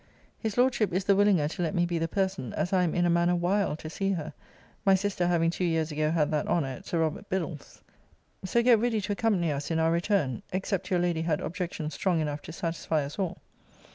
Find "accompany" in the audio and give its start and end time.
9.11-9.51